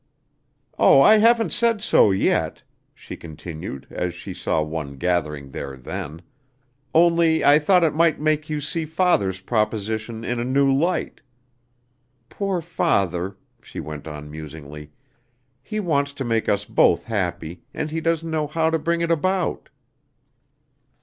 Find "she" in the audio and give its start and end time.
2.95-3.15, 4.15-4.33, 13.61-13.79